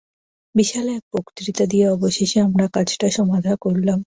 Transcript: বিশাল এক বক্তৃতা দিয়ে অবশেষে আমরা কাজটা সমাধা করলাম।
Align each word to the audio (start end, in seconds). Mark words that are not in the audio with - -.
বিশাল 0.55 0.87
এক 0.89 1.03
বক্তৃতা 1.13 1.65
দিয়ে 1.65 1.85
অবশেষে 1.89 2.37
আমরা 2.41 2.65
কাজটা 2.75 3.07
সমাধা 3.17 3.53
করলাম। 3.61 3.99